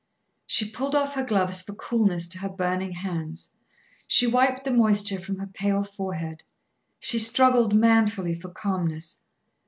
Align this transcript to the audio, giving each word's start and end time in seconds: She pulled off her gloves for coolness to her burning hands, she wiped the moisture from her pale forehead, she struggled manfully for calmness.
She 0.47 0.67
pulled 0.67 0.95
off 0.95 1.13
her 1.13 1.23
gloves 1.23 1.61
for 1.61 1.75
coolness 1.75 2.27
to 2.29 2.39
her 2.39 2.49
burning 2.49 2.93
hands, 2.93 3.55
she 4.07 4.25
wiped 4.25 4.63
the 4.63 4.71
moisture 4.73 5.19
from 5.21 5.37
her 5.37 5.45
pale 5.45 5.83
forehead, 5.83 6.41
she 6.99 7.19
struggled 7.19 7.75
manfully 7.75 8.33
for 8.33 8.49
calmness. 8.49 9.23